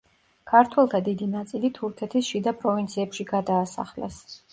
ქართველთა 0.51 1.01
დიდი 1.07 1.27
ნაწილი 1.33 1.69
თურქეთის 1.79 2.29
შიდა 2.31 2.53
პროვინციებში 2.63 3.27
გადაასახლეს. 3.33 4.19